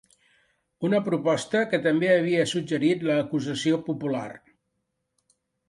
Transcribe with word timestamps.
Una 0.87 1.01
proposta 1.09 1.61
que 1.73 1.79
també 1.83 2.09
havia 2.15 2.47
suggerit 2.53 3.07
l’acusació 3.11 3.81
popular. 3.91 4.27